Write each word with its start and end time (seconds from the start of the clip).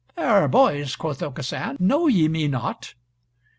"Fair 0.15 0.47
boys," 0.47 0.95
quoth 0.95 1.21
Aucassin, 1.21 1.77
"know 1.79 2.07
ye 2.07 2.27
me 2.27 2.47
not?" 2.47 2.95